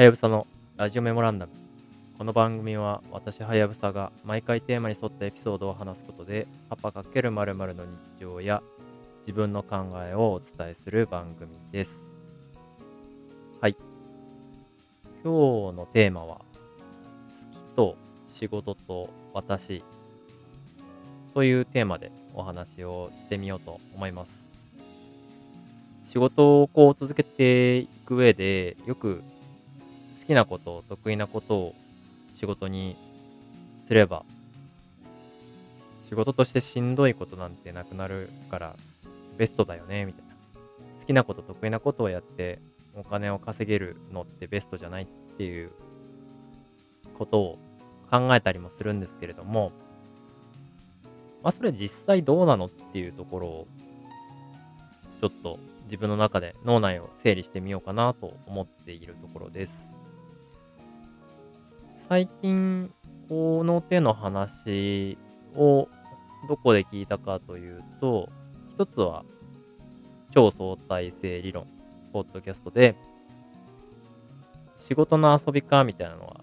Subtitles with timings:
[0.00, 0.46] はやぶさの
[0.78, 1.52] ラジオメモランダム。
[2.16, 8.62] この番組は私はやぶさが毎回テーマに沿ったエピソードを話すことで、パパ×〇〇の日常や
[9.18, 11.90] 自分の考えをお伝えする番組です。
[13.60, 13.76] はい。
[15.22, 16.44] 今日のテーマは、好
[17.52, 17.96] きと
[18.32, 19.84] 仕事と私
[21.34, 24.48] というテーマでお話をしてみようと思います。
[26.08, 29.22] 仕事をこう続けていく上で、よく
[30.30, 31.74] きなこと、得意なことを
[32.36, 32.96] 仕事に
[33.88, 34.24] すれば、
[36.08, 38.76] 仕事としてしんどいことなんてなくなるから、
[39.36, 40.34] ベストだよね、みたいな。
[41.00, 42.60] 好きなこと、得意なことをやって、
[42.94, 45.72] お金を稼げるのってベストじゃないっていう
[47.18, 47.58] ことを
[48.08, 49.72] 考えたりもするんですけれども、
[51.42, 53.66] まあそれ実際どうなのっていうところを、
[55.20, 59.99] ちょっと自分の中で脳内を整理してみようかなと思っているところです。
[62.10, 62.92] 最近、
[63.28, 65.16] この手の話
[65.54, 65.86] を
[66.48, 68.28] どこで聞いたかというと、
[68.74, 69.24] 一つは
[70.32, 71.68] 超相対性理論、
[72.12, 72.96] ポッドキャストで、
[74.74, 76.40] 仕事の遊びかみたいなのは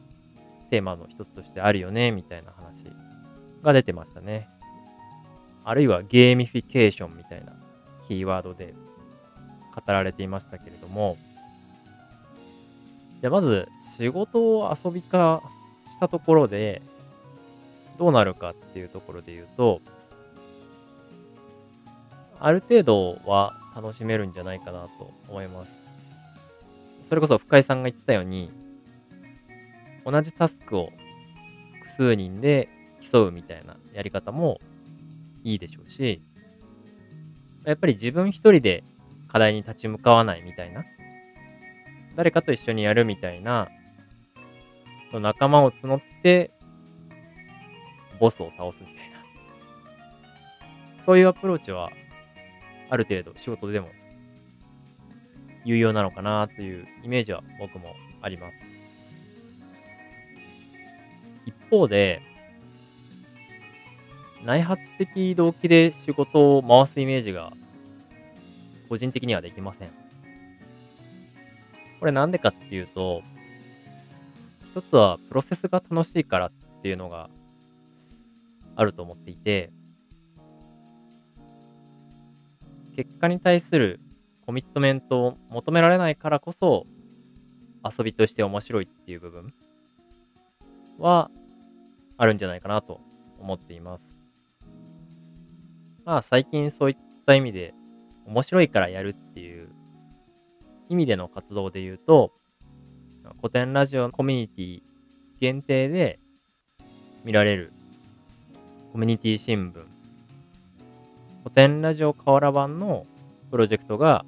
[0.70, 2.86] テーマの一つとしてあるよねみたいな話
[3.62, 4.48] が出てましたね。
[5.66, 7.52] あるいはゲーミフィケーションみたいな
[8.08, 8.74] キーワードで
[9.76, 11.18] 語られていましたけれども、
[13.20, 15.42] じゃあまず仕事を遊び化
[15.98, 16.84] したところで
[17.98, 19.81] どうなるかっていうところで言うと、
[22.40, 25.72] ある程度は楽しめるんじゃないかなと思います。
[27.09, 28.52] それこそ深井さんが言ってたように、
[30.06, 30.92] 同じタスクを
[31.81, 32.70] 複数人で
[33.02, 34.59] 競うみたいなやり方も
[35.44, 36.22] いいでしょうし、
[37.66, 38.84] やっぱり自分一人で
[39.28, 40.86] 課題に立ち向かわないみたいな、
[42.16, 43.69] 誰かと一緒にやるみたいな、
[45.13, 46.51] 仲間を募って、
[48.19, 49.18] ボスを倒すみたいな。
[51.06, 51.91] そういうアプローチは、
[52.90, 53.90] ある程度仕事でも
[55.66, 58.56] 有用なのかなというイメージは僕もあります。
[61.46, 62.22] 一方で、
[64.46, 67.51] 内発的動機で仕事を回すイメージが
[68.88, 69.90] 個人的にはできません。
[72.00, 73.23] これなんでかっていうと、
[74.78, 76.52] 一つはプロセスが楽しいからっ
[76.84, 77.32] ていうのが
[78.76, 79.72] あると思っていて、
[82.96, 84.00] 結果に対する
[84.46, 86.86] コミットメントを求められないからこそ
[87.84, 89.52] 遊びとして面白いっていう部分
[91.00, 91.32] は
[92.18, 93.02] あるんじゃないかなと
[93.40, 94.16] 思っています。
[96.06, 97.74] まあ最近そういった意味で
[98.28, 99.70] 面白いからやるっていう
[100.88, 102.32] 意味での活動で言うと
[103.42, 104.82] 古典ラジオコミュニティ
[105.40, 106.20] 限定で
[107.24, 107.74] 見られる
[108.92, 109.86] コミュニティ新聞
[111.44, 113.06] 古典ラジオ河原版の
[113.52, 114.26] プロジェクトが、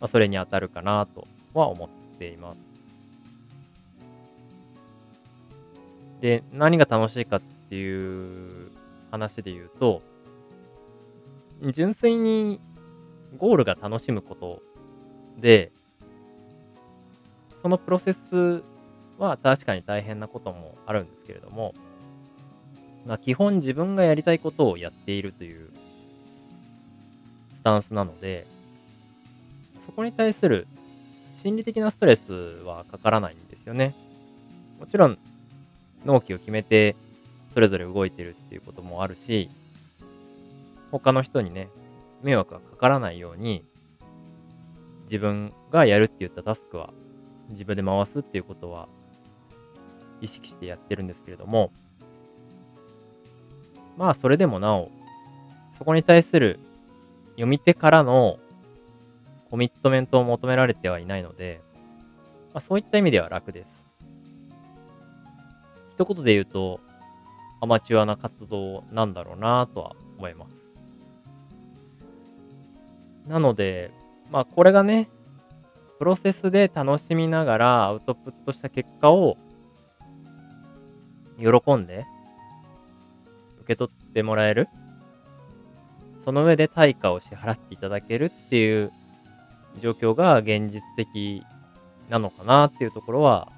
[0.00, 1.88] まあ、それに当たるかなとは思っ
[2.18, 2.58] ています。
[6.20, 8.70] で、何が楽しいかっていう
[9.10, 10.02] 話で言うと、
[11.72, 12.60] 純粋に
[13.36, 14.62] ゴールが楽しむこと
[15.38, 15.72] で、
[17.68, 18.62] そのプロセス
[19.18, 21.74] は確かに大変なこともあるんですけれども、
[23.04, 25.68] まあ、基本自分がやりたいことをやっているという
[27.54, 28.46] スタンスなので、
[29.84, 30.66] そこに対する
[31.36, 32.32] 心理的なストレス
[32.64, 33.94] はかからないんですよね。
[34.80, 35.18] もちろん、
[36.06, 36.96] 納期を決めて
[37.52, 39.50] それぞれ動いてるっていうこともあるし、
[40.90, 41.68] 他の人にね、
[42.22, 43.62] 迷惑がかからないように、
[45.04, 46.94] 自分がやるって言ったタスクは
[47.48, 48.88] 自分で回すっていうことは
[50.20, 51.70] 意識してやってるんですけれども、
[53.96, 54.90] まあそれでもなお、
[55.76, 56.58] そこに対する
[57.32, 58.38] 読み手からの
[59.50, 61.60] コミットメントを求められてはいないので、
[62.52, 63.84] まあ、そういった意味では楽です。
[65.90, 66.80] 一言で言うと、
[67.60, 70.68] アマチュアな活動なんだろうなとは思います。
[73.28, 73.90] なので、
[74.30, 75.08] まあこれがね、
[75.98, 79.36] プロセスで楽しみながらアウトプットした結果を
[81.38, 82.06] 喜んで
[83.60, 84.68] 受け取ってもらえる
[86.24, 88.92] その上で対価を支払っていただけるっていう
[89.80, 91.42] 状況が現実的
[92.08, 93.50] なのかなっていうところは、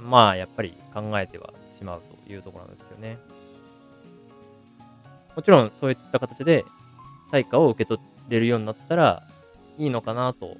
[0.00, 3.18] まあやっぱり考えてはしまうというところなんですよね。
[5.34, 6.64] もちろんそういった形で
[7.30, 9.26] 対価を受け取れるようになったら
[9.78, 10.58] いいのかなと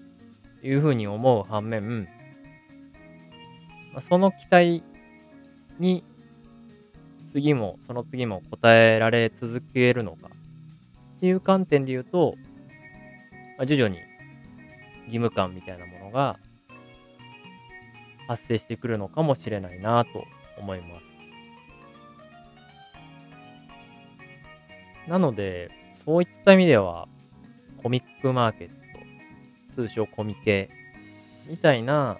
[0.63, 2.09] いうふうに思う反面、
[3.93, 4.83] ま、その期待
[5.79, 6.05] に
[7.33, 10.29] 次もその次も答えられ続けるのか
[11.17, 12.37] っていう観点で言うと、
[13.59, 13.99] ま、徐々に
[15.05, 16.39] 義務感みたいなものが
[18.29, 20.25] 発生してくるのかもしれないなと
[20.59, 21.13] 思います。
[25.09, 25.71] なので、
[26.05, 27.09] そういった意味では、
[27.83, 28.82] コミックマーケット、
[29.75, 30.71] 通称コミケ
[31.49, 32.19] みたいな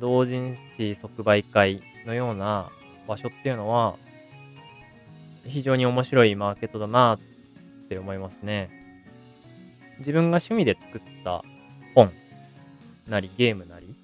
[0.00, 2.70] 同人誌即売会のような
[3.06, 3.96] 場所っていうのは、
[5.46, 7.18] 非常に面白いマーケットだなっ
[7.88, 8.70] て思いますね。
[9.98, 11.44] 自分が趣味で作った
[11.94, 12.10] 本
[13.08, 13.94] なりゲームなり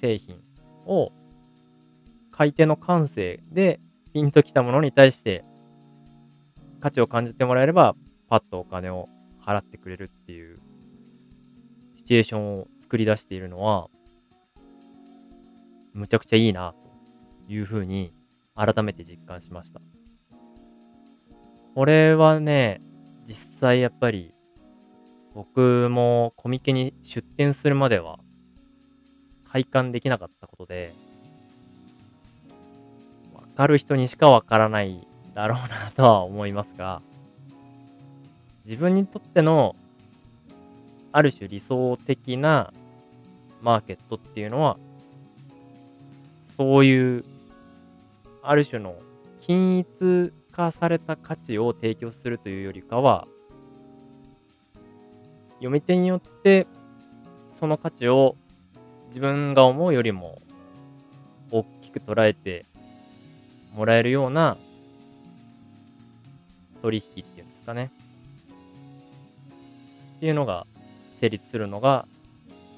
[0.00, 0.40] 製品
[0.86, 1.12] を
[2.30, 3.80] 買い手の感性で
[4.12, 5.44] ピンときたものに対して
[6.80, 7.94] 価値を感じてもらえれば
[8.28, 9.08] パッとお金を
[9.44, 10.58] 払ってくれるっていう
[12.04, 13.88] シチュエーションを作り出しているのは
[15.94, 16.74] むちゃくちゃいいな
[17.46, 18.12] というふうに
[18.54, 19.80] 改めて実感しました。
[21.74, 22.82] これはね、
[23.26, 24.34] 実際やっぱり
[25.34, 28.18] 僕もコミケに出店するまでは
[29.50, 30.94] 体感できなかったことで、
[33.34, 37.00] わかる人にしかわからないだろうなとは思いますが、
[38.66, 39.74] 自分にとっての
[41.16, 42.72] ある種理想的な
[43.62, 44.76] マーケットっていうのは
[46.56, 47.24] そういう、
[48.42, 48.96] ある種の
[49.40, 53.28] 均一化された価値を提供するというよりかは、
[55.58, 56.66] 読み手によって
[57.52, 58.34] その価値を
[59.08, 60.42] 自分が思うよりも
[61.52, 62.66] 大きく捉えて
[63.72, 64.56] もらえるような
[66.82, 67.92] 取引っていうんですかね。
[70.16, 70.66] っていうのが
[71.24, 72.06] 成立するのが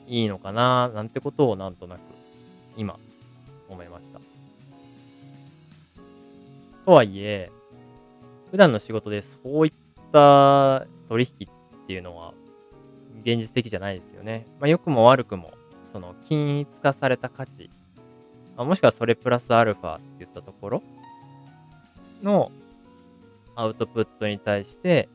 [0.06, 1.98] いいのかななんてことをなんとなく
[2.76, 2.96] 今
[3.68, 4.20] 思いました。
[6.84, 7.50] とはいえ、
[8.52, 9.72] 普段の仕事でそういっ
[10.12, 12.34] た取引っていうのは
[13.22, 14.46] 現実的じゃないですよね。
[14.60, 15.50] まあ、良くも悪くも、
[15.92, 17.68] その均一化された価値、
[18.56, 20.82] まあ、もしくはそれプラスアルファって言ったところ
[22.22, 22.52] の
[23.56, 25.08] アウトプットに対して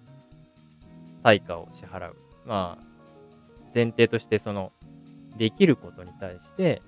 [1.23, 2.17] 対価を支払う。
[2.45, 2.90] まあ、
[3.73, 4.71] 前提としてその
[5.37, 6.81] できることに対して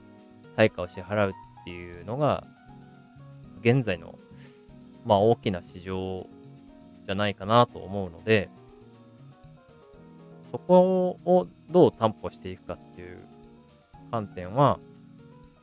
[0.56, 2.44] 対価を支払うっていうのが、
[3.62, 4.16] 現在の、
[5.06, 6.28] まあ、大きな市場
[7.06, 8.50] じゃないかなと思うので、
[10.52, 13.18] そこをどう担保していくかっていう
[14.12, 14.80] 観点は、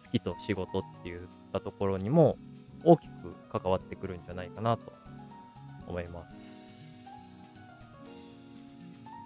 [0.04, 1.20] 好きと仕事って言っ
[1.52, 2.36] たところにも
[2.84, 4.92] 大きく関わってくるんじゃないかなと
[5.86, 6.28] 思います。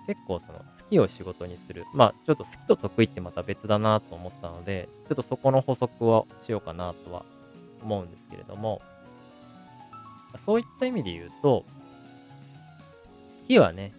[0.07, 0.61] 結構その
[0.95, 1.85] きを仕事にする。
[1.93, 7.25] まあちょっと好きと得意ってまた別だなと思ったので、ちょっとそこの補足をしようかなとは
[7.83, 8.81] 思うんですけれども、
[10.45, 11.65] そういった意味で言うと、
[13.43, 13.93] 好きはね、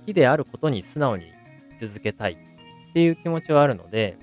[0.00, 1.32] 好きであることに素直に
[1.80, 4.18] 続けたいっていう気持ちはあるので、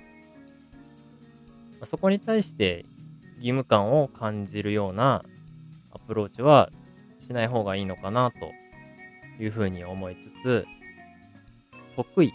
[1.85, 2.85] そこに対して
[3.37, 5.23] 義務感を感じるような
[5.91, 6.69] アプローチは
[7.19, 8.51] しない方がいいのかなと
[9.41, 10.65] いうふうに思いつつ、
[11.97, 12.33] 得意。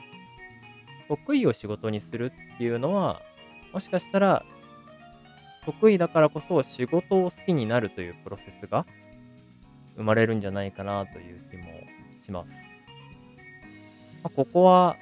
[1.09, 3.23] 得意を仕事にするっていうのは、
[3.73, 4.45] もしかしたら、
[5.65, 8.85] 得意だからこそ仕事を好きになるというプロセスが
[9.97, 11.65] 生まれるんじゃないかなという気も
[12.25, 12.53] します。
[14.23, 14.97] まあ、ここは、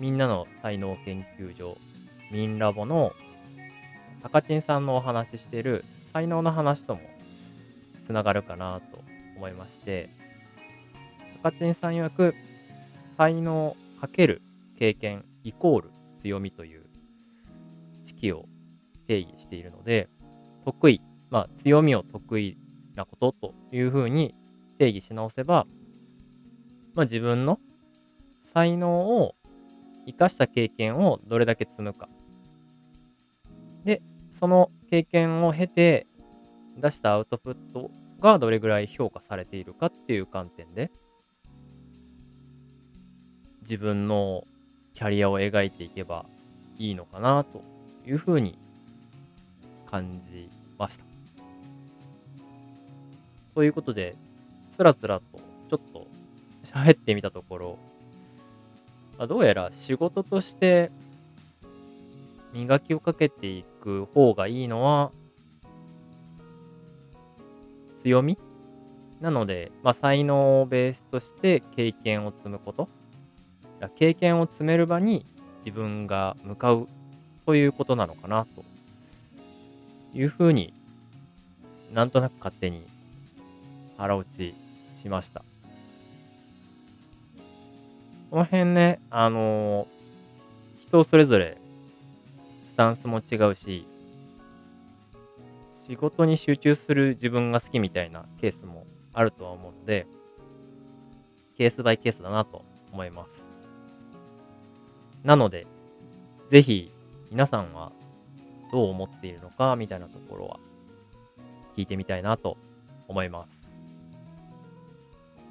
[0.00, 1.76] みんなの才能研究所、
[2.32, 3.12] ミンラボの
[4.22, 7.00] 高知さんのお話ししてる才能の話とも
[8.06, 9.02] つながるかなと
[9.36, 10.08] 思いまして、
[11.42, 12.34] 高知さん曰く、
[13.16, 14.42] 才能かける
[14.78, 15.90] 経験イコール
[16.20, 16.84] 強みという
[18.06, 18.46] 式を
[19.06, 20.08] 定義しているので、
[20.64, 22.56] 得意、まあ強みを得意
[22.94, 24.34] なことというふうに
[24.78, 25.66] 定義し直せば、
[26.94, 27.60] まあ自分の
[28.52, 29.34] 才能を
[30.06, 32.08] 生かした経験をどれだけ積むか。
[33.84, 36.06] で、その経験を経て
[36.78, 37.90] 出したアウトプット
[38.20, 40.90] がどれぐらい評価されているかっていう観点で、
[43.64, 44.46] 自分の
[44.94, 46.24] キャリアを描いていけば
[46.78, 47.62] いいのかなと
[48.06, 48.56] いうふうに
[49.90, 51.04] 感じました。
[53.54, 54.16] ということで、
[54.70, 55.24] つらつらと
[55.70, 56.06] ちょっと
[56.64, 57.78] 喋ってみたところ、
[59.18, 60.90] あどうやら仕事として
[62.52, 65.12] 磨きをかけていく方がいいのは
[68.02, 68.36] 強み？
[69.20, 72.88] なので、まあ、才能をベースとして経験を積むこと
[73.96, 75.26] 経験を積める場に
[75.64, 76.88] 自分が向かう
[77.46, 78.64] そういうことなのかな、と
[80.14, 80.72] いうふうに
[81.92, 82.84] なんとなく勝手に
[83.96, 84.54] 腹落ち
[84.96, 85.44] しました。
[88.30, 91.56] この辺ね、あのー、人それぞれ
[92.68, 93.86] スタンスも違うし、
[95.86, 100.06] 仕事に集中する自分が好きみたいなケースもあるとは思うので、
[101.56, 103.53] ケースバイケースだなと思います。
[105.24, 105.66] なので、
[106.50, 106.92] ぜひ
[107.30, 107.92] 皆さんは
[108.70, 110.60] どう思っているのかみたいなところは
[111.76, 112.58] 聞いてみたいなと
[113.08, 113.74] 思います。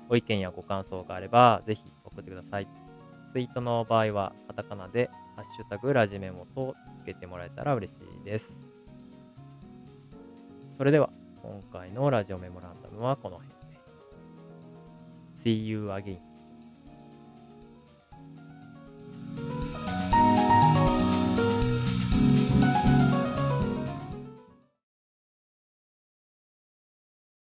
[0.07, 2.67] ご意見やご感想があれば、ぜひ送ってください。
[3.31, 8.51] ツイートの場合は、カタカナで、ハッシュタグラジメモとつけてもらえたら嬉しいです。
[10.77, 11.09] それでは、
[11.41, 13.55] 今回のラジオメモランダムはこの辺で。
[15.43, 16.32] See you again.